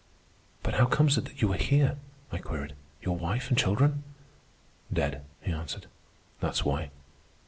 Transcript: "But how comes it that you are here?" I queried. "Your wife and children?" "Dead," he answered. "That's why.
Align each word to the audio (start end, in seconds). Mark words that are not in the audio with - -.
"But 0.63 0.73
how 0.73 0.87
comes 0.87 1.19
it 1.19 1.25
that 1.25 1.43
you 1.43 1.53
are 1.53 1.57
here?" 1.57 1.99
I 2.31 2.39
queried. 2.39 2.73
"Your 3.03 3.15
wife 3.15 3.49
and 3.49 3.55
children?" 3.55 4.03
"Dead," 4.91 5.23
he 5.41 5.51
answered. 5.51 5.85
"That's 6.39 6.65
why. 6.65 6.89